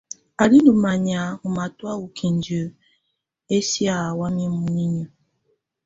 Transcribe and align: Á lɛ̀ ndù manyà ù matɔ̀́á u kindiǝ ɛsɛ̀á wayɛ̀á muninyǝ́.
Á 0.41 0.43
lɛ̀ 0.51 0.61
ndù 0.61 0.73
manyà 0.83 1.21
ù 1.45 1.47
matɔ̀́á 1.55 1.93
u 2.03 2.05
kindiǝ 2.17 2.61
ɛsɛ̀á 3.55 3.95
wayɛ̀á 4.19 4.49
muninyǝ́. 4.59 5.07